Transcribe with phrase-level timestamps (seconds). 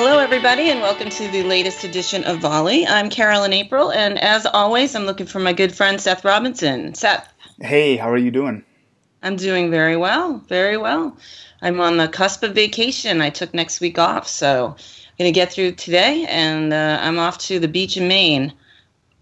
[0.00, 2.86] Hello, everybody, and welcome to the latest edition of Volley.
[2.86, 6.94] I'm Carolyn April, and as always, I'm looking for my good friend Seth Robinson.
[6.94, 7.28] Seth.
[7.60, 8.64] Hey, how are you doing?
[9.24, 11.16] I'm doing very well, very well.
[11.62, 13.20] I'm on the cusp of vacation.
[13.20, 17.18] I took next week off, so I'm going to get through today, and uh, I'm
[17.18, 18.52] off to the beach in Maine.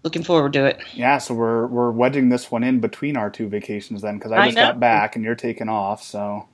[0.03, 0.79] Looking forward to it.
[0.93, 4.45] Yeah, so we're we're wedging this one in between our two vacations then, because I
[4.45, 6.47] just I got back and you're taking off, so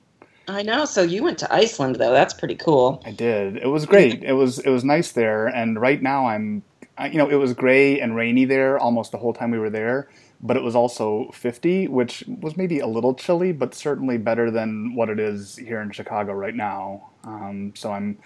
[0.48, 0.84] I know.
[0.84, 2.12] So you went to Iceland, though.
[2.12, 3.02] That's pretty cool.
[3.06, 3.56] I did.
[3.56, 4.22] It was great.
[4.22, 6.62] It was it was nice there, and right now I'm,
[6.98, 9.70] I- you know, it was gray and rainy there almost the whole time we were
[9.70, 10.08] there,
[10.42, 14.94] but it was also 50, which was maybe a little chilly, but certainly better than
[14.94, 17.10] what it is here in Chicago right now.
[17.24, 18.18] Um, so I'm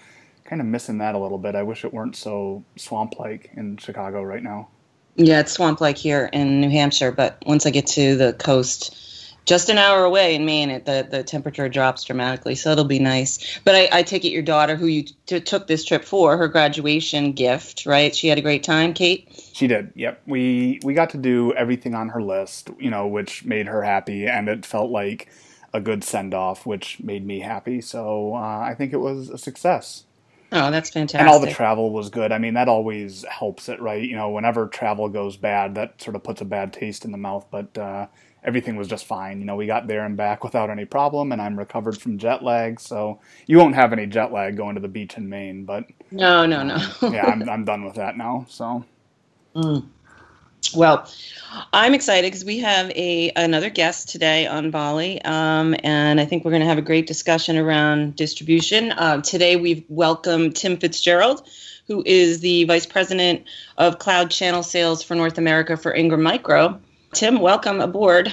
[0.45, 1.55] kind of missing that a little bit.
[1.55, 4.69] I wish it weren't so swamp-like in Chicago right now.
[5.15, 8.95] Yeah, it's swamp like here in New Hampshire, but once I get to the coast,
[9.49, 12.99] just an hour away in Maine, it, the the temperature drops dramatically, so it'll be
[12.99, 13.59] nice.
[13.65, 16.49] But I, I take it your daughter, who you t- took this trip for, her
[16.49, 18.15] graduation gift, right?
[18.15, 19.27] She had a great time, Kate.
[19.55, 19.91] She did.
[19.95, 20.23] Yep.
[20.27, 24.27] We we got to do everything on her list, you know, which made her happy,
[24.27, 25.31] and it felt like
[25.73, 27.81] a good send off, which made me happy.
[27.81, 30.05] So uh, I think it was a success.
[30.51, 31.21] Oh, that's fantastic.
[31.21, 32.33] And all the travel was good.
[32.33, 34.03] I mean, that always helps it, right?
[34.03, 37.19] You know, whenever travel goes bad, that sort of puts a bad taste in the
[37.19, 37.47] mouth.
[37.51, 38.07] But uh,
[38.45, 39.41] everything was just fine.
[39.41, 42.43] You know, we got there and back without any problem, and I'm recovered from jet
[42.43, 42.81] lag.
[42.81, 45.65] So you won't have any jet lag going to the beach in Maine.
[45.65, 46.77] But no, no, no.
[47.03, 48.47] yeah, I'm I'm done with that now.
[48.49, 48.85] So.
[49.55, 49.89] Mm.
[50.75, 51.09] Well,
[51.73, 56.45] I'm excited because we have a another guest today on Volley, um, and I think
[56.45, 58.93] we're going to have a great discussion around distribution.
[58.93, 61.49] Uh, today, we've welcomed Tim Fitzgerald,
[61.87, 63.47] who is the vice president
[63.79, 66.79] of cloud channel sales for North America for Ingram Micro.
[67.13, 68.33] Tim, welcome aboard.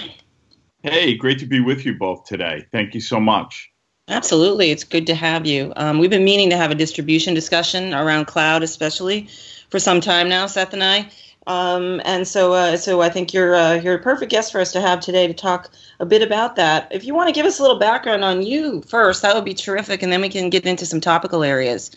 [0.82, 2.64] Hey, great to be with you both today.
[2.72, 3.70] Thank you so much.
[4.08, 5.72] Absolutely, it's good to have you.
[5.76, 9.28] Um, we've been meaning to have a distribution discussion around cloud, especially
[9.68, 11.10] for some time now, Seth and I.
[11.48, 14.72] Um, and so, uh, so I think you're uh, you're a perfect guest for us
[14.72, 16.88] to have today to talk a bit about that.
[16.90, 19.54] If you want to give us a little background on you first, that would be
[19.54, 21.90] terrific, and then we can get into some topical areas.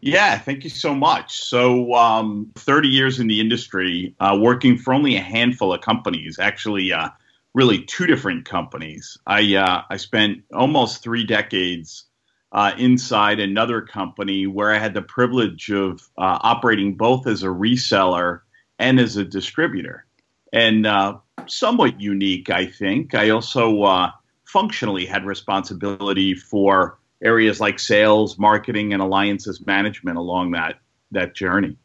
[0.00, 1.42] Yeah, thank you so much.
[1.42, 6.38] So, um, 30 years in the industry, uh, working for only a handful of companies,
[6.38, 7.10] actually, uh,
[7.52, 9.18] really two different companies.
[9.26, 12.04] I uh, I spent almost three decades
[12.52, 17.48] uh, inside another company where I had the privilege of uh, operating both as a
[17.48, 18.40] reseller
[18.78, 20.06] and as a distributor,
[20.52, 23.14] and uh, somewhat unique, I think.
[23.14, 24.10] I also
[24.44, 30.78] functionally had responsibility for areas like sales, marketing, and alliances management along that
[31.12, 31.76] that journey.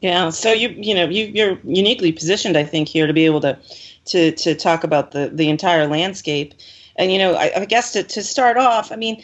[0.00, 3.40] Yeah, so you you know you you're uniquely positioned, I think, here to be able
[3.40, 3.58] to
[4.06, 6.54] to to talk about the the entire landscape.
[6.96, 9.22] And you know, I, I guess to to start off, I mean,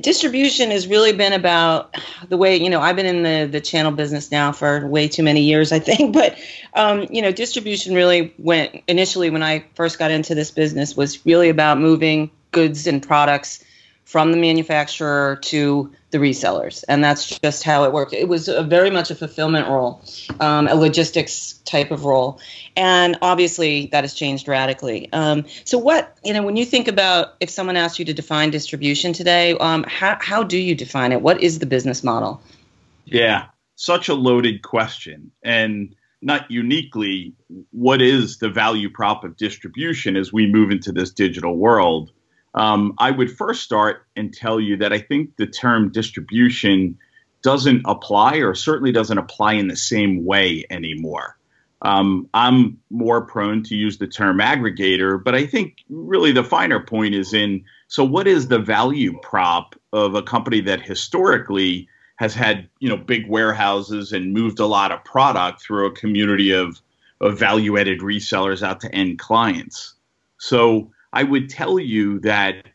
[0.00, 1.96] distribution has really been about
[2.28, 5.22] the way you know I've been in the the channel business now for way too
[5.22, 6.14] many years, I think.
[6.22, 6.38] But
[6.74, 11.24] um, you know, distribution really went initially when I first got into this business was
[11.24, 13.64] really about moving goods and products
[14.04, 18.12] from the manufacturer to the resellers, and that's just how it worked.
[18.12, 20.04] It was very much a fulfillment role,
[20.40, 22.38] um, a logistics type of role,
[22.76, 25.10] and obviously that has changed radically.
[25.12, 28.50] Um, so, what you know, when you think about if someone asked you to define
[28.50, 31.22] distribution today, um, how how do you define it?
[31.22, 32.42] What is the business model?
[33.04, 33.46] Yeah,
[33.76, 37.34] such a loaded question, and not uniquely,
[37.70, 42.12] what is the value prop of distribution as we move into this digital world?
[42.54, 46.98] Um, I would first start and tell you that I think the term distribution
[47.42, 51.36] doesn't apply, or certainly doesn't apply in the same way anymore.
[51.82, 56.78] Um, I'm more prone to use the term aggregator, but I think really the finer
[56.78, 62.34] point is in so what is the value prop of a company that historically has
[62.34, 66.80] had you know big warehouses and moved a lot of product through a community of,
[67.20, 69.94] of value added resellers out to end clients.
[70.38, 72.66] So I would tell you that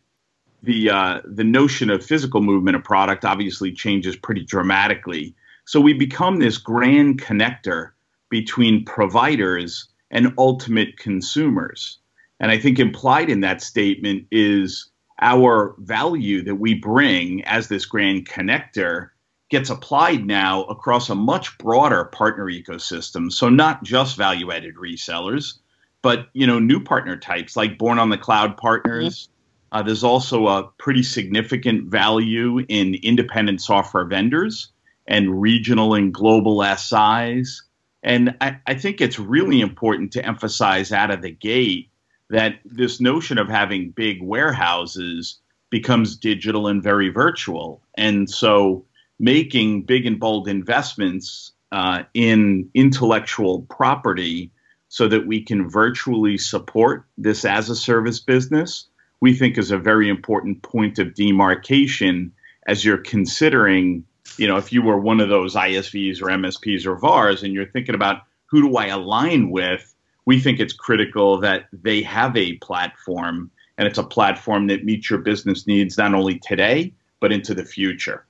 [0.63, 5.35] the uh, the notion of physical movement of product obviously changes pretty dramatically.
[5.65, 7.91] So we become this grand connector
[8.29, 11.99] between providers and ultimate consumers.
[12.39, 14.89] And I think implied in that statement is
[15.19, 19.09] our value that we bring as this grand connector
[19.49, 23.31] gets applied now across a much broader partner ecosystem.
[23.31, 25.59] So not just value added resellers,
[26.01, 29.29] but you know new partner types like born on the cloud partners.
[29.71, 34.71] Uh, there's also a pretty significant value in independent software vendors
[35.07, 37.63] and regional and global SIs.
[38.01, 41.89] And I, I think it's really important to emphasize out of the gate
[42.29, 45.39] that this notion of having big warehouses
[45.69, 47.81] becomes digital and very virtual.
[47.95, 48.85] And so
[49.19, 54.51] making big and bold investments uh, in intellectual property
[54.89, 58.87] so that we can virtually support this as a service business,
[59.19, 62.31] we think is a very important point of demarcation
[62.67, 64.05] as you're considering,
[64.37, 67.65] you know, if you were one of those ISVs or MSPs or VARs and you're
[67.65, 69.93] thinking about who do I align with,
[70.25, 75.09] we think it's critical that they have a platform and it's a platform that meets
[75.09, 78.26] your business needs not only today, but into the future.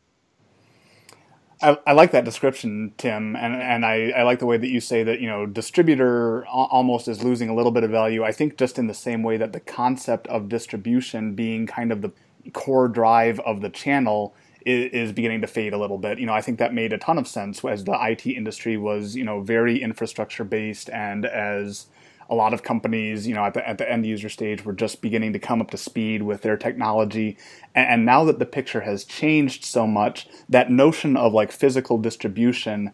[1.62, 4.80] I, I, like that description, Tim, and and I, I like the way that you
[4.80, 8.24] say that you know distributor almost is losing a little bit of value.
[8.24, 12.02] I think just in the same way that the concept of distribution being kind of
[12.02, 12.12] the
[12.54, 16.20] core drive of the channel is, is beginning to fade a little bit.
[16.20, 19.16] You know, I think that made a ton of sense as the IT industry was
[19.16, 21.88] you know very infrastructure based and as
[22.30, 25.02] a lot of companies, you know, at the at the end user stage were just
[25.02, 27.38] beginning to come up to speed with their technology.
[27.74, 31.98] And, and now that the picture has changed so much, that notion of like physical
[31.98, 32.92] distribution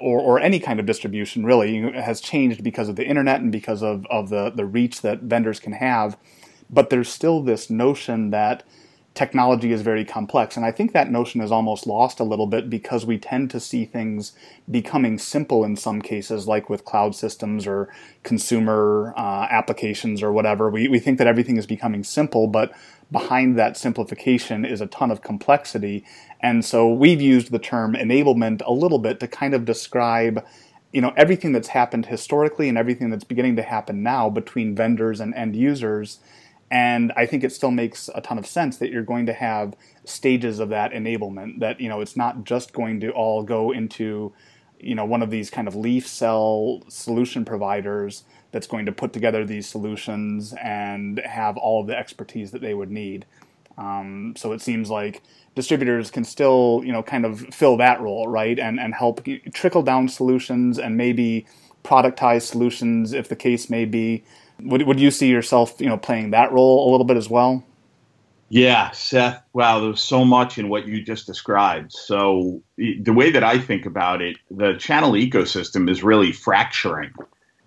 [0.00, 3.82] or, or any kind of distribution really has changed because of the internet and because
[3.82, 6.16] of, of the, the reach that vendors can have.
[6.68, 8.62] But there's still this notion that
[9.14, 10.56] technology is very complex.
[10.56, 13.60] And I think that notion is almost lost a little bit because we tend to
[13.60, 14.32] see things
[14.70, 17.88] becoming simple in some cases, like with cloud systems or
[18.22, 20.70] consumer uh, applications or whatever.
[20.70, 22.72] We, we think that everything is becoming simple, but
[23.10, 26.04] behind that simplification is a ton of complexity.
[26.40, 30.44] And so we've used the term enablement a little bit to kind of describe
[30.92, 35.20] you know everything that's happened historically and everything that's beginning to happen now between vendors
[35.20, 36.18] and end users
[36.70, 39.74] and I think it still makes a ton of sense that you're going to have
[40.04, 41.58] stages of that enablement.
[41.58, 44.32] That you know it's not just going to all go into
[44.78, 49.12] you know one of these kind of leaf cell solution providers that's going to put
[49.12, 53.26] together these solutions and have all of the expertise that they would need.
[53.78, 55.22] Um, so it seems like
[55.54, 59.82] distributors can still you know kind of fill that role right and and help trickle
[59.82, 61.46] down solutions and maybe
[61.82, 64.22] productize solutions if the case may be
[64.64, 67.64] would would you see yourself, you know, playing that role a little bit as well?
[68.48, 69.42] Yeah, Seth.
[69.52, 71.92] Wow, there's so much in what you just described.
[71.92, 77.12] So the way that I think about it, the channel ecosystem is really fracturing.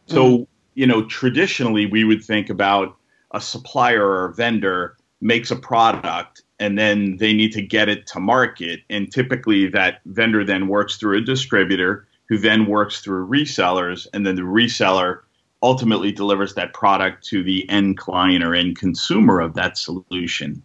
[0.07, 0.47] So mm.
[0.73, 2.97] you know, traditionally we would think about
[3.31, 8.07] a supplier or a vendor makes a product and then they need to get it
[8.07, 13.27] to market, and typically that vendor then works through a distributor who then works through
[13.27, 15.19] resellers, and then the reseller
[15.63, 20.61] ultimately delivers that product to the end client or end consumer of that solution.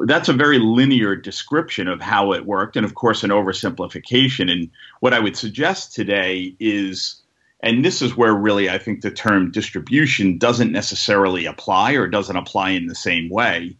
[0.00, 4.50] That's a very linear description of how it worked, and of course, an oversimplification.
[4.50, 4.70] And
[5.00, 7.20] what I would suggest today is,
[7.60, 12.36] and this is where really I think the term distribution doesn't necessarily apply or doesn't
[12.36, 13.76] apply in the same way.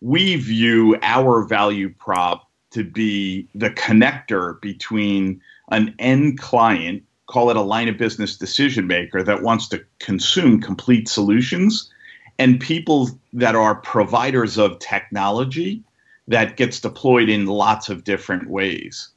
[0.00, 5.40] We view our value prop to be the connector between
[5.70, 10.60] an end client call it a line of business decision maker that wants to consume
[10.60, 11.90] complete solutions
[12.38, 15.82] and people that are providers of technology
[16.28, 19.08] that gets deployed in lots of different ways.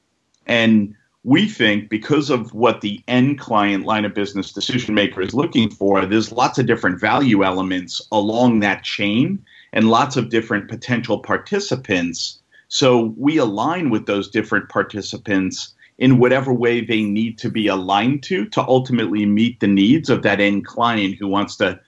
[0.46, 5.34] And we think because of what the end client line of business decision maker is
[5.34, 10.70] looking for, there's lots of different value elements along that chain and lots of different
[10.70, 12.40] potential participants.
[12.70, 18.24] So we align with those different participants in whatever way they need to be aligned
[18.24, 21.80] to to ultimately meet the needs of that end client who wants to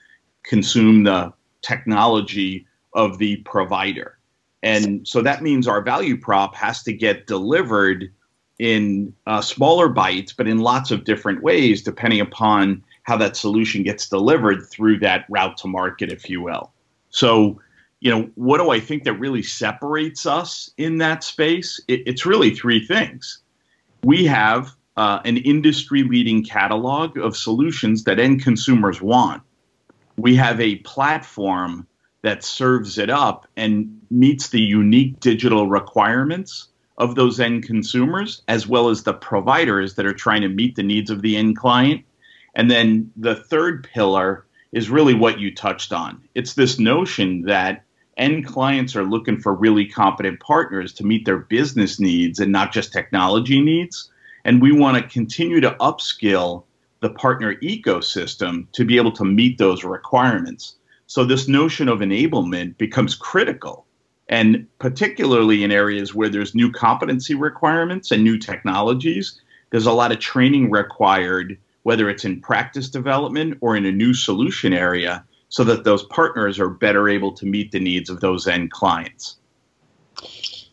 [0.44, 4.18] consume the technology of the provider.
[4.62, 8.12] And so that means our value prop has to get delivered
[8.58, 13.82] in uh, smaller bites, but in lots of different ways, depending upon how that solution
[13.82, 16.70] gets delivered through that route to market, if you will.
[17.08, 17.60] So,
[18.00, 21.80] you know, what do I think that really separates us in that space?
[21.88, 23.41] It, it's really three things
[24.04, 29.42] we have uh, an industry leading catalog of solutions that end consumers want.
[30.16, 31.86] We have a platform
[32.22, 36.68] that serves it up and meets the unique digital requirements
[36.98, 40.82] of those end consumers, as well as the providers that are trying to meet the
[40.82, 42.04] needs of the end client.
[42.54, 46.22] And then the third pillar is really what you touched on.
[46.34, 47.84] It's this notion that
[48.16, 52.72] end clients are looking for really competent partners to meet their business needs and not
[52.72, 54.10] just technology needs.
[54.44, 56.64] And we want to continue to upskill
[57.00, 60.76] the partner ecosystem to be able to meet those requirements.
[61.06, 63.86] So, this notion of enablement becomes critical.
[64.28, 69.40] And particularly in areas where there's new competency requirements and new technologies,
[69.70, 74.14] there's a lot of training required, whether it's in practice development or in a new
[74.14, 78.48] solution area, so that those partners are better able to meet the needs of those
[78.48, 79.36] end clients.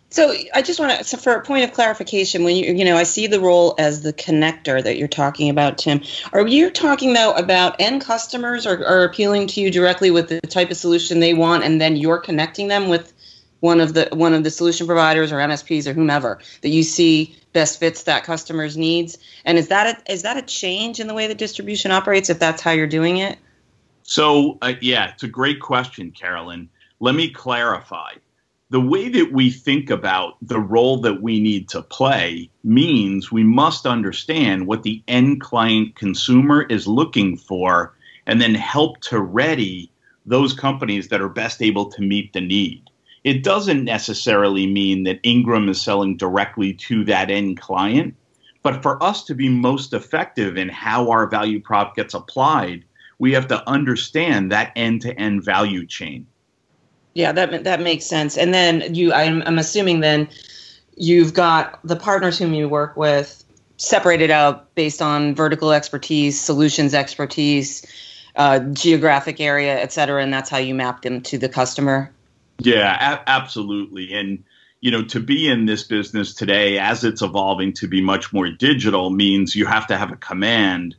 [0.09, 2.95] So I just want to, so for a point of clarification, when you, you know,
[2.95, 6.01] I see the role as the connector that you're talking about, Tim.
[6.31, 10.39] Are you talking though about end customers or are appealing to you directly with the
[10.39, 13.11] type of solution they want, and then you're connecting them with
[13.59, 17.35] one of the one of the solution providers or MSPs or whomever that you see
[17.51, 19.17] best fits that customer's needs?
[19.43, 22.39] And is that a, is that a change in the way that distribution operates if
[22.39, 23.37] that's how you're doing it?
[24.09, 26.67] So uh, yeah, it's a great question, Carolyn.
[26.99, 28.13] Let me clarify
[28.71, 33.43] the way that we think about the role that we need to play means we
[33.43, 37.93] must understand what the end client consumer is looking for
[38.25, 39.91] and then help to ready
[40.25, 42.81] those companies that are best able to meet the need.
[43.23, 48.15] It doesn't necessarily mean that Ingram is selling directly to that end client,
[48.63, 52.85] but for us to be most effective in how our value prop gets applied,
[53.19, 56.25] we have to understand that end to end value chain.
[57.13, 58.37] Yeah, that that makes sense.
[58.37, 60.29] And then you, I'm, I'm assuming then
[60.95, 63.43] you've got the partners whom you work with
[63.77, 67.85] separated out based on vertical expertise, solutions expertise,
[68.35, 72.11] uh, geographic area, et cetera, and that's how you map them to the customer.
[72.59, 74.13] Yeah, a- absolutely.
[74.13, 74.43] And
[74.81, 78.49] you know, to be in this business today, as it's evolving to be much more
[78.49, 80.95] digital, means you have to have a command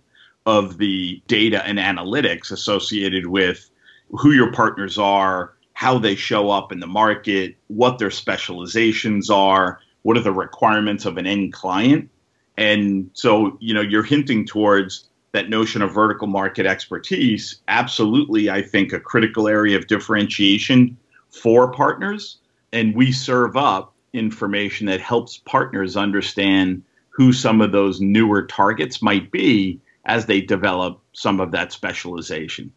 [0.47, 3.71] of the data and analytics associated with
[4.11, 9.81] who your partners are, how they show up in the market, what their specializations are,
[10.03, 12.11] what are the requirements of an end client.
[12.57, 17.61] And so, you know, you're hinting towards that notion of vertical market expertise.
[17.69, 20.97] Absolutely, I think a critical area of differentiation
[21.31, 22.39] for partners.
[22.73, 29.01] And we serve up information that helps partners understand who some of those newer targets
[29.01, 32.73] might be as they develop some of that specialization.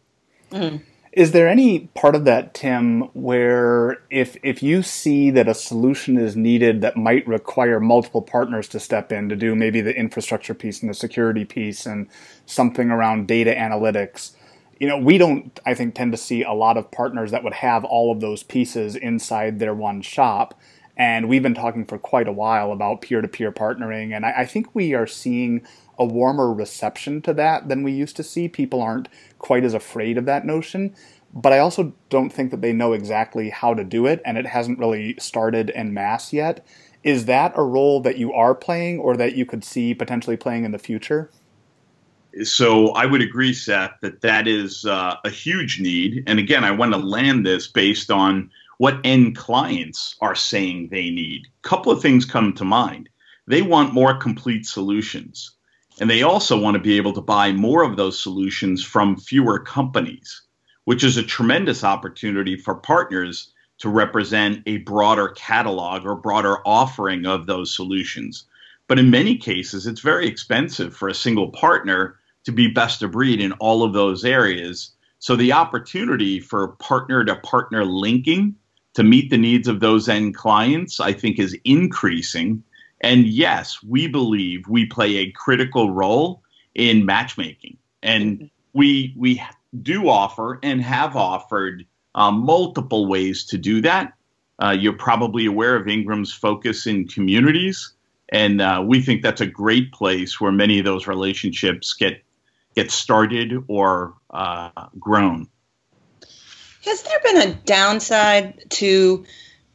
[0.50, 0.76] Mm-hmm.
[1.12, 6.18] Is there any part of that, Tim, where if if you see that a solution
[6.18, 10.54] is needed that might require multiple partners to step in to do maybe the infrastructure
[10.54, 12.08] piece and the security piece and
[12.46, 14.32] something around data analytics,
[14.80, 17.54] you know, we don't, I think, tend to see a lot of partners that would
[17.54, 20.58] have all of those pieces inside their one shop.
[20.96, 24.14] And we've been talking for quite a while about peer to peer partnering.
[24.14, 25.66] And I, I, think we are seeing
[25.98, 28.48] a warmer reception to that than we used to see.
[28.48, 29.08] People aren't
[29.38, 30.94] quite as afraid of that notion.
[31.32, 34.46] But I also don't think that they know exactly how to do it, and it
[34.46, 36.64] hasn't really started en masse yet.
[37.02, 40.64] Is that a role that you are playing or that you could see potentially playing
[40.64, 41.30] in the future?
[42.44, 46.24] So I would agree, Seth, that that is uh, a huge need.
[46.26, 51.10] And again, I want to land this based on what end clients are saying they
[51.10, 51.46] need.
[51.64, 53.08] A couple of things come to mind.
[53.46, 55.52] They want more complete solutions.
[56.00, 59.60] And they also want to be able to buy more of those solutions from fewer
[59.60, 60.42] companies,
[60.84, 67.26] which is a tremendous opportunity for partners to represent a broader catalog or broader offering
[67.26, 68.44] of those solutions.
[68.88, 73.12] But in many cases, it's very expensive for a single partner to be best of
[73.12, 74.90] breed in all of those areas.
[75.18, 78.56] So the opportunity for partner to partner linking
[78.94, 82.62] to meet the needs of those end clients, I think, is increasing.
[83.04, 86.42] And yes, we believe we play a critical role
[86.74, 87.76] in matchmaking.
[88.02, 89.42] And we we
[89.82, 91.84] do offer and have offered
[92.14, 94.14] um, multiple ways to do that.
[94.62, 97.92] Uh, you're probably aware of Ingram's focus in communities,
[98.30, 102.22] and uh, we think that's a great place where many of those relationships get
[102.74, 105.46] get started or uh, grown.
[106.86, 109.26] Has there been a downside to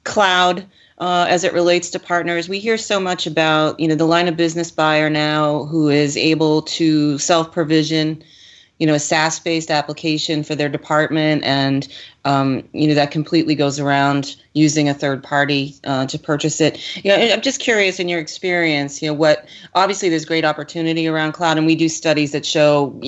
[0.03, 0.65] cloud?
[0.99, 2.49] Uh, as it relates to partners.
[2.49, 6.17] We hear so much about you know the line of business buyer now who is
[6.17, 8.23] able to self provision
[8.79, 11.87] you know a SaaS based application for their department, and
[12.25, 16.79] um, you know that completely goes around using a third party uh, to purchase it.
[17.03, 21.07] You know, I'm just curious in your experience, you know, what obviously there's great opportunity
[21.07, 22.99] around cloud, and we do studies that show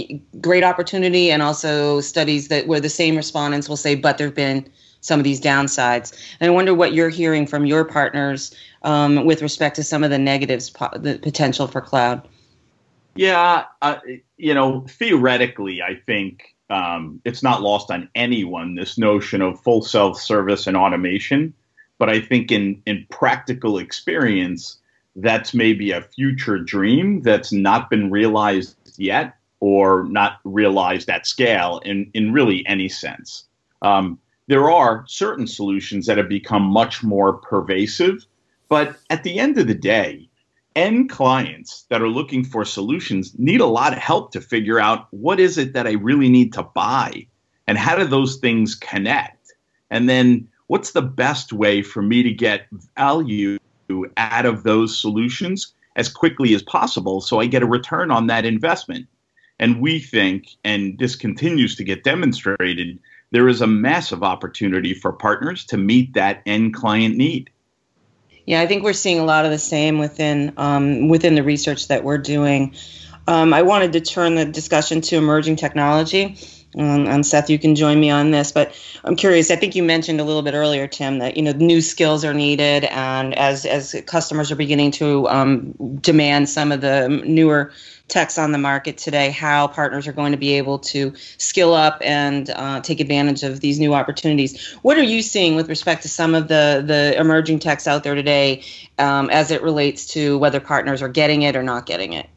[0.41, 4.69] great opportunity, and also studies that where the same respondents will say, but there've been
[5.01, 6.17] some of these downsides.
[6.39, 10.09] And I wonder what you're hearing from your partners um, with respect to some of
[10.09, 12.27] the negatives, po- the potential for cloud.
[13.15, 13.97] Yeah, uh,
[14.37, 19.81] you know, theoretically, I think um, it's not lost on anyone this notion of full
[19.81, 21.53] self service and automation.
[21.97, 24.77] But I think in in practical experience,
[25.15, 31.79] that's maybe a future dream that's not been realized yet or not realized at scale
[31.85, 33.45] in, in really any sense.
[33.81, 34.19] Um,
[34.51, 38.25] there are certain solutions that have become much more pervasive.
[38.67, 40.27] But at the end of the day,
[40.75, 45.07] end clients that are looking for solutions need a lot of help to figure out
[45.11, 47.27] what is it that I really need to buy
[47.65, 49.53] and how do those things connect?
[49.89, 52.67] And then what's the best way for me to get
[52.97, 53.57] value
[54.17, 58.43] out of those solutions as quickly as possible so I get a return on that
[58.43, 59.07] investment?
[59.59, 62.99] And we think, and this continues to get demonstrated,
[63.31, 67.49] there is a massive opportunity for partners to meet that end client need.
[68.45, 71.87] Yeah, I think we're seeing a lot of the same within um, within the research
[71.87, 72.75] that we're doing.
[73.27, 76.37] Um, I wanted to turn the discussion to emerging technology.
[76.73, 78.73] And Seth, you can join me on this, but
[79.03, 79.51] I'm curious.
[79.51, 82.33] I think you mentioned a little bit earlier, Tim, that you know new skills are
[82.33, 87.73] needed, and as as customers are beginning to um, demand some of the newer
[88.07, 92.01] techs on the market today, how partners are going to be able to skill up
[92.01, 94.71] and uh, take advantage of these new opportunities.
[94.81, 98.15] What are you seeing with respect to some of the the emerging techs out there
[98.15, 98.63] today,
[98.97, 102.29] um, as it relates to whether partners are getting it or not getting it?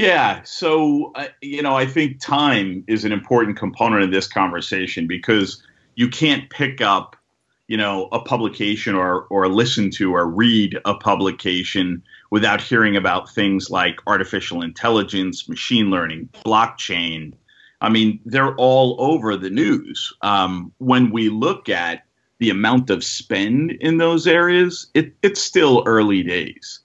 [0.00, 0.40] Yeah.
[0.44, 5.62] So, uh, you know, I think time is an important component of this conversation because
[5.94, 7.16] you can't pick up,
[7.68, 13.28] you know, a publication or, or listen to or read a publication without hearing about
[13.28, 17.34] things like artificial intelligence, machine learning, blockchain.
[17.82, 20.14] I mean, they're all over the news.
[20.22, 22.06] Um, when we look at
[22.38, 26.80] the amount of spend in those areas, it, it's still early days.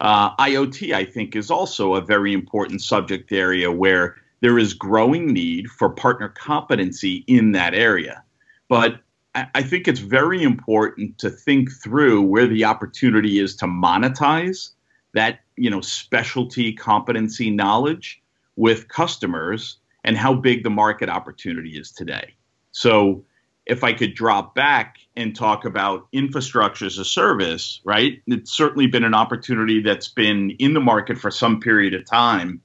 [0.00, 5.32] Uh, IoT, I think, is also a very important subject area where there is growing
[5.32, 8.24] need for partner competency in that area.
[8.68, 9.00] But
[9.34, 14.70] I think it's very important to think through where the opportunity is to monetize
[15.12, 18.20] that you know specialty competency knowledge
[18.56, 22.34] with customers and how big the market opportunity is today.
[22.72, 23.24] So
[23.70, 28.20] if I could drop back and talk about infrastructure as a service, right?
[28.26, 32.60] It's certainly been an opportunity that's been in the market for some period of time,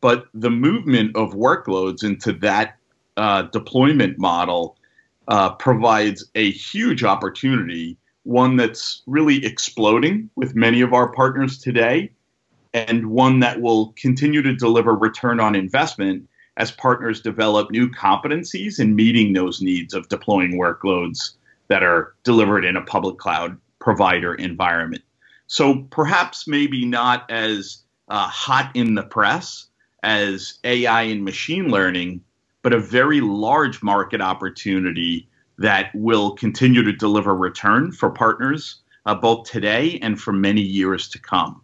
[0.00, 2.76] but the movement of workloads into that
[3.16, 4.76] uh, deployment model
[5.28, 12.10] uh, provides a huge opportunity, one that's really exploding with many of our partners today,
[12.74, 16.27] and one that will continue to deliver return on investment
[16.58, 21.30] as partners develop new competencies in meeting those needs of deploying workloads
[21.68, 25.02] that are delivered in a public cloud provider environment.
[25.46, 29.68] So perhaps maybe not as uh, hot in the press
[30.02, 32.22] as AI and machine learning,
[32.62, 39.14] but a very large market opportunity that will continue to deliver return for partners uh,
[39.14, 41.62] both today and for many years to come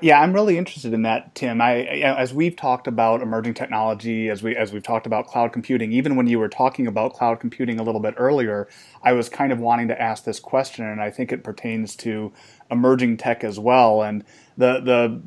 [0.00, 1.60] yeah, I'm really interested in that, Tim.
[1.60, 5.92] I, as we've talked about emerging technology, as we as we've talked about cloud computing,
[5.92, 8.68] even when you were talking about cloud computing a little bit earlier,
[9.02, 12.32] I was kind of wanting to ask this question, and I think it pertains to
[12.70, 14.02] emerging tech as well.
[14.02, 14.24] And
[14.56, 15.20] the the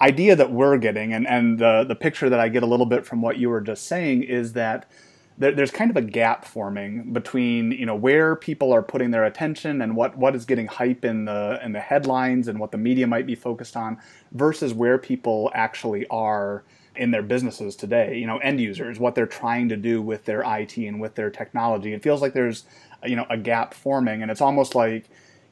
[0.00, 3.06] idea that we're getting, and and the the picture that I get a little bit
[3.06, 4.90] from what you were just saying is that
[5.38, 9.82] there's kind of a gap forming between you know where people are putting their attention
[9.82, 13.06] and what what is getting hype in the in the headlines and what the media
[13.06, 13.98] might be focused on
[14.32, 16.64] versus where people actually are
[16.96, 20.42] in their businesses today you know end users what they're trying to do with their
[20.42, 21.92] IT and with their technology.
[21.92, 22.64] It feels like there's
[23.04, 25.04] you know a gap forming and it's almost like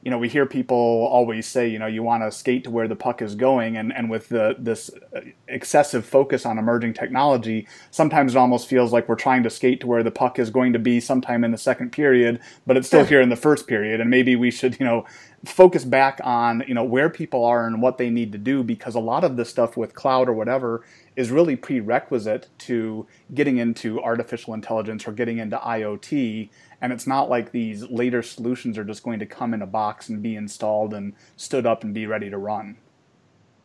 [0.05, 2.87] you know, we hear people always say, you know, you want to skate to where
[2.87, 7.67] the puck is going, and, and with the, this uh, excessive focus on emerging technology,
[7.89, 10.73] sometimes it almost feels like we're trying to skate to where the puck is going
[10.73, 13.99] to be sometime in the second period, but it's still here in the first period,
[13.99, 15.03] and maybe we should, you know,
[15.43, 18.93] focus back on, you know, where people are and what they need to do, because
[18.93, 20.83] a lot of this stuff with cloud or whatever
[21.15, 26.49] is really prerequisite to getting into artificial intelligence or getting into IoT
[26.81, 30.09] and it's not like these later solutions are just going to come in a box
[30.09, 32.77] and be installed and stood up and be ready to run.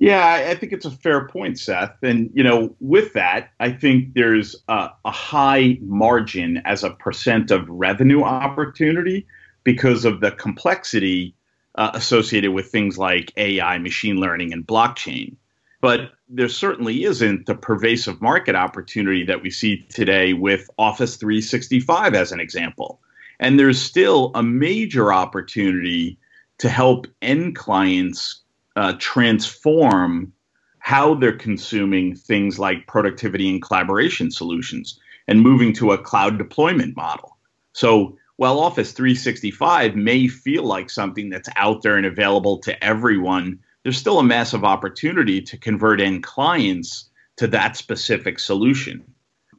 [0.00, 2.02] Yeah, I think it's a fair point, Seth.
[2.02, 7.50] And you know, with that, I think there's a, a high margin as a percent
[7.50, 9.26] of revenue opportunity
[9.62, 11.34] because of the complexity
[11.74, 15.36] uh, associated with things like AI, machine learning, and blockchain.
[15.80, 22.14] But there certainly isn't the pervasive market opportunity that we see today with Office 365
[22.14, 23.00] as an example.
[23.38, 26.18] And there's still a major opportunity
[26.58, 28.42] to help end clients
[28.76, 30.32] uh, transform
[30.78, 36.96] how they're consuming things like productivity and collaboration solutions and moving to a cloud deployment
[36.96, 37.36] model.
[37.72, 43.60] So while Office 365 may feel like something that's out there and available to everyone,
[43.82, 49.02] there's still a massive opportunity to convert end clients to that specific solution.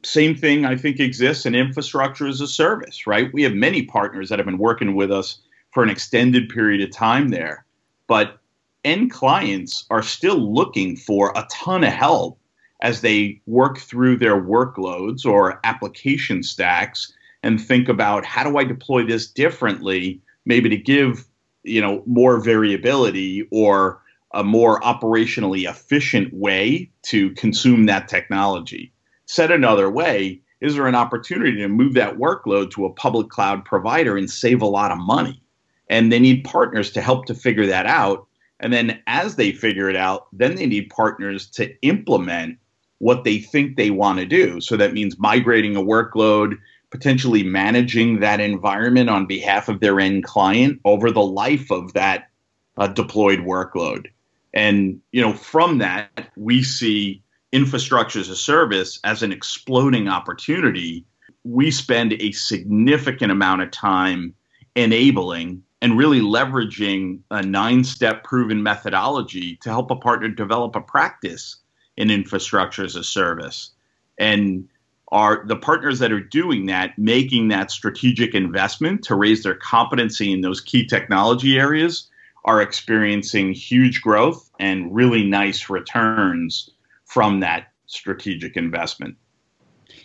[0.04, 3.32] Same thing I think exists in infrastructure as a service, right?
[3.32, 5.38] We have many partners that have been working with us
[5.72, 7.64] for an extended period of time there,
[8.06, 8.38] but
[8.84, 12.38] end clients are still looking for a ton of help
[12.82, 17.12] as they work through their workloads or application stacks
[17.44, 21.26] and think about how do I deploy this differently, maybe to give
[21.64, 24.01] you know more variability or
[24.34, 28.92] a more operationally efficient way to consume that technology.
[29.26, 33.64] Said another way, is there an opportunity to move that workload to a public cloud
[33.64, 35.42] provider and save a lot of money?
[35.88, 38.26] And they need partners to help to figure that out.
[38.60, 42.58] And then as they figure it out, then they need partners to implement
[42.98, 44.60] what they think they want to do.
[44.60, 46.56] So that means migrating a workload,
[46.90, 52.28] potentially managing that environment on behalf of their end client over the life of that
[52.76, 54.06] uh, deployed workload.
[54.54, 61.04] And you know, from that, we see infrastructure as a service as an exploding opportunity.
[61.44, 64.34] We spend a significant amount of time
[64.74, 71.56] enabling and really leveraging a nine-step proven methodology to help a partner develop a practice
[71.96, 73.70] in infrastructure as a service.
[74.18, 74.68] And
[75.10, 80.32] are the partners that are doing that making that strategic investment to raise their competency
[80.32, 82.08] in those key technology areas
[82.44, 86.70] are experiencing huge growth and really nice returns
[87.04, 89.16] from that strategic investment.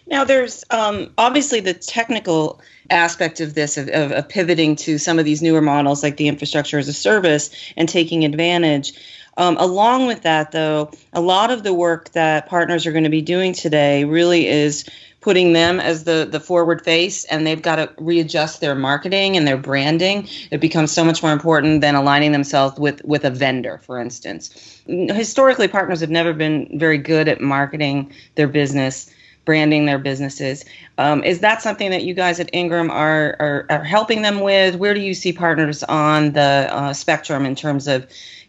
[0.07, 5.19] Now, there's um, obviously the technical aspect of this, of, of, of, pivoting to some
[5.19, 8.93] of these newer models like the infrastructure as a service and taking advantage.
[9.35, 13.09] Um, along with that, though, a lot of the work that partners are going to
[13.09, 14.85] be doing today really is
[15.27, 19.45] putting them as the the forward face and they've got to readjust their marketing and
[19.45, 20.25] their branding.
[20.51, 24.81] It becomes so much more important than aligning themselves with with a vendor for instance.
[24.87, 29.11] Historically partners have never been very good at marketing their business
[29.43, 30.65] branding their businesses.
[30.97, 34.75] Um, is that something that you guys at ingram are, are, are helping them with?
[34.75, 38.07] Where do you see partners on the uh, spectrum in terms of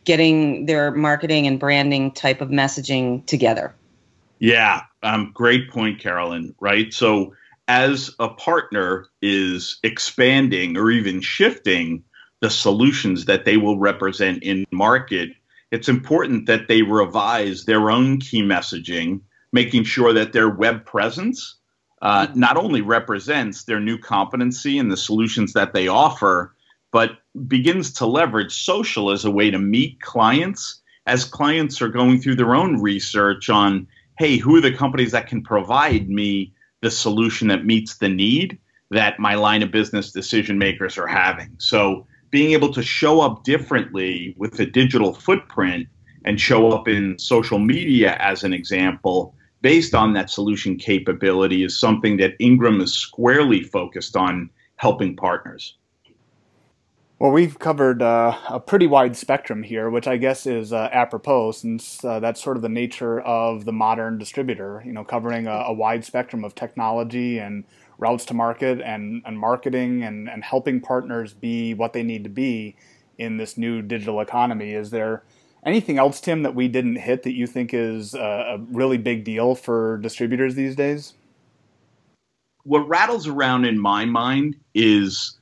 [0.08, 3.74] getting their marketing and branding type of messaging together.
[4.38, 6.54] Yeah, um, great point, Carolyn.
[6.60, 6.92] Right.
[6.92, 7.34] So,
[7.66, 12.02] as a partner is expanding or even shifting
[12.40, 15.30] the solutions that they will represent in market,
[15.70, 19.20] it's important that they revise their own key messaging,
[19.52, 21.56] making sure that their web presence
[22.00, 26.54] uh, not only represents their new competency and the solutions that they offer,
[26.90, 32.20] but begins to leverage social as a way to meet clients as clients are going
[32.20, 36.90] through their own research on, hey, who are the companies that can provide me the
[36.90, 38.58] solution that meets the need
[38.90, 41.54] that my line of business decision makers are having?
[41.58, 45.86] So being able to show up differently with a digital footprint
[46.24, 51.78] and show up in social media as an example based on that solution capability is
[51.78, 55.76] something that Ingram is squarely focused on helping partners.
[57.20, 61.50] Well, we've covered uh, a pretty wide spectrum here, which I guess is uh, apropos
[61.50, 65.64] since uh, that's sort of the nature of the modern distributor, you know, covering a,
[65.66, 67.64] a, wide spectrum of technology and
[67.98, 72.30] routes to market and, and marketing and, and helping partners be what they need to
[72.30, 72.76] be
[73.18, 74.70] in this new digital economy.
[74.70, 75.24] Is there
[75.66, 79.24] anything else, Tim, that we didn't hit that you think is a, a really big
[79.24, 81.14] deal for distributors these days?
[82.62, 85.37] What rattles around in my mind is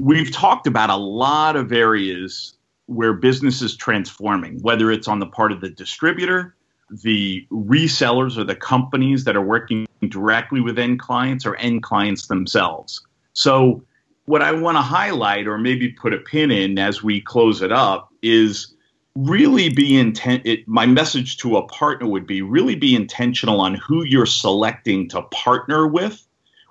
[0.00, 2.54] we've talked about a lot of areas
[2.86, 6.56] where business is transforming, whether it's on the part of the distributor,
[6.90, 12.28] the resellers, or the companies that are working directly with end clients or end clients
[12.28, 13.04] themselves.
[13.34, 13.82] So,
[14.24, 17.72] what I want to highlight or maybe put a pin in as we close it
[17.72, 18.74] up is
[19.14, 23.74] really be intent it, my message to a partner would be really be intentional on
[23.74, 26.24] who you're selecting to partner with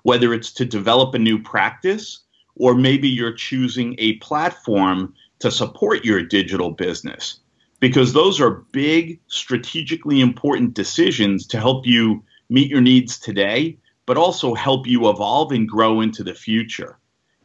[0.04, 2.20] whether it's to develop a new practice
[2.58, 7.40] or maybe you're choosing a platform to support your digital business
[7.80, 14.16] because those are big, strategically important decisions to help you meet your needs today, but
[14.16, 16.98] also help you evolve and grow into the future.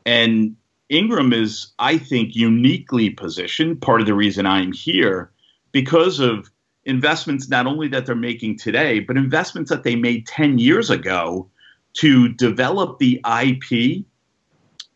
[0.06, 0.56] And
[0.90, 5.32] Ingram is, I think, uniquely positioned, part of the reason I'm here,
[5.72, 6.50] because of
[6.86, 11.50] investments not only that they're making today, but investments that they made 10 years ago
[11.94, 14.06] to develop the IP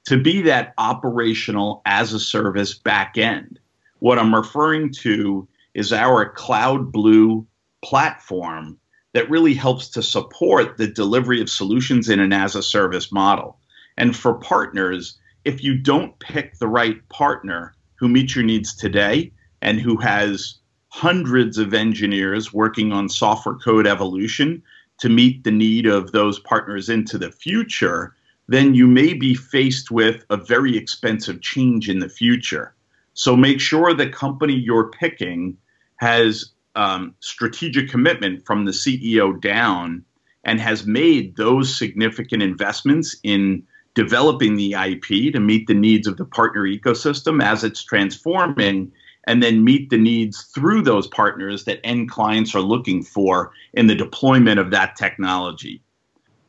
[0.08, 3.60] to be that operational as a service back end.
[4.00, 7.46] What I'm referring to is our Cloud Blue
[7.84, 8.80] platform
[9.12, 13.60] that really helps to support the delivery of solutions in an as a service model.
[13.98, 19.34] And for partners, if you don't pick the right partner who meets your needs today
[19.62, 24.63] and who has hundreds of engineers working on software code evolution
[25.00, 28.15] to meet the need of those partners into the future,
[28.48, 32.74] then you may be faced with a very expensive change in the future.
[33.14, 35.58] So make sure the company you're picking
[35.98, 40.06] has um, strategic commitment from the CEO down
[40.44, 43.64] and has made those significant investments in
[43.96, 48.92] developing the IP to meet the needs of the partner ecosystem as it's transforming
[49.26, 53.88] and then meet the needs through those partners that end clients are looking for in
[53.88, 55.82] the deployment of that technology.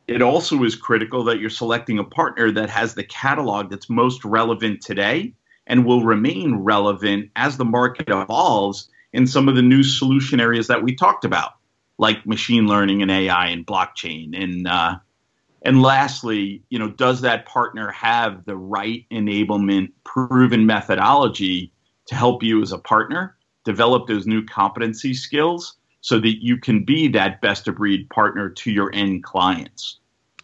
[0.09, 4.25] It also is critical that you're selecting a partner that has the catalog that's most
[4.25, 5.35] relevant today
[5.67, 10.65] and will remain relevant as the market evolves in some of the new solution areas
[10.65, 11.51] that we talked about,
[11.99, 14.35] like machine learning and AI and blockchain.
[14.35, 14.95] And uh,
[15.61, 21.71] and lastly, you know, does that partner have the right enablement, proven methodology
[22.07, 26.83] to help you as a partner develop those new competency skills so that you can
[26.83, 29.99] be that best of breed partner to your end clients.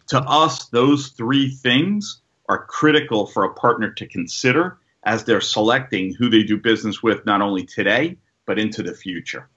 [0.08, 6.14] To us, those three things are critical for a partner to consider as they're selecting
[6.14, 9.48] who they do business with, not only today, but into the future.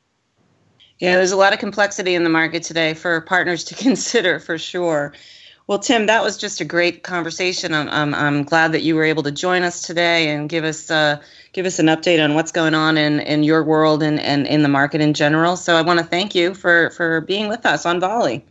[0.99, 4.57] Yeah, there's a lot of complexity in the market today for partners to consider for
[4.57, 5.13] sure.
[5.69, 7.75] Well, Tim, that was just a great conversation.
[7.75, 10.89] I'm, I'm, I'm glad that you were able to join us today and give us
[10.89, 11.21] uh,
[11.53, 14.63] give us an update on what's going on in, in your world and, and in
[14.63, 15.55] the market in general.
[15.55, 18.43] So I want to thank you for, for being with us on Volley.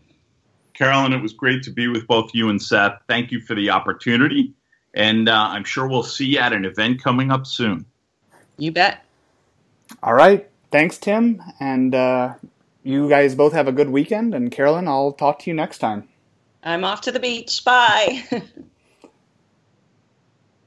[0.75, 3.03] Carolyn, it was great to be with both you and Seth.
[3.09, 4.53] Thank you for the opportunity.
[4.95, 7.85] And uh, I'm sure we'll see you at an event coming up soon.
[8.59, 9.05] You bet.
[10.05, 10.49] All right.
[10.71, 11.43] Thanks, Tim.
[11.59, 12.35] And uh,
[12.85, 14.37] you guys both have a good weekend.
[14.37, 16.08] And Carolyn, I'll talk to you next time.
[16.63, 17.65] I'm off to the beach.
[17.65, 18.25] Bye.